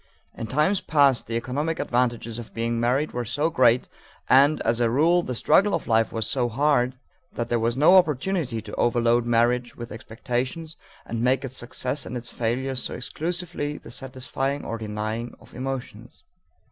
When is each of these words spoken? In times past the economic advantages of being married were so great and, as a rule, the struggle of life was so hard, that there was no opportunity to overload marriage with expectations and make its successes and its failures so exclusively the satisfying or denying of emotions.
In 0.33 0.47
times 0.47 0.81
past 0.81 1.27
the 1.27 1.35
economic 1.37 1.77
advantages 1.79 2.39
of 2.39 2.55
being 2.55 2.79
married 2.79 3.11
were 3.11 3.23
so 3.23 3.51
great 3.51 3.87
and, 4.27 4.59
as 4.61 4.79
a 4.79 4.89
rule, 4.89 5.21
the 5.21 5.35
struggle 5.35 5.75
of 5.75 5.85
life 5.87 6.11
was 6.11 6.25
so 6.25 6.49
hard, 6.49 6.95
that 7.33 7.49
there 7.49 7.59
was 7.59 7.77
no 7.77 7.95
opportunity 7.95 8.63
to 8.63 8.73
overload 8.77 9.27
marriage 9.27 9.75
with 9.75 9.91
expectations 9.91 10.75
and 11.05 11.21
make 11.21 11.45
its 11.45 11.57
successes 11.57 12.07
and 12.07 12.17
its 12.17 12.31
failures 12.31 12.81
so 12.81 12.95
exclusively 12.95 13.77
the 13.77 13.91
satisfying 13.91 14.65
or 14.65 14.79
denying 14.79 15.35
of 15.39 15.53
emotions. 15.53 16.23